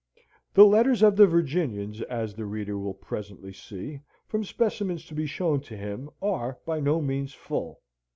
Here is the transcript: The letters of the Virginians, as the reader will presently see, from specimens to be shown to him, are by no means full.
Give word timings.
The 0.55 0.65
letters 0.65 1.03
of 1.03 1.15
the 1.15 1.27
Virginians, 1.27 2.01
as 2.01 2.33
the 2.33 2.47
reader 2.47 2.75
will 2.75 2.95
presently 2.95 3.53
see, 3.53 3.99
from 4.27 4.43
specimens 4.43 5.05
to 5.05 5.13
be 5.13 5.27
shown 5.27 5.59
to 5.61 5.77
him, 5.77 6.09
are 6.23 6.57
by 6.65 6.79
no 6.79 7.03
means 7.03 7.35
full. 7.35 7.81